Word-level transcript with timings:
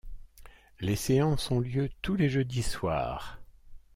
Les 0.79 0.95
séances 0.95 1.51
ont 1.51 1.59
lieu 1.59 1.91
tous 2.01 2.15
les 2.15 2.27
jeudis 2.27 2.63
soirs. 2.63 3.39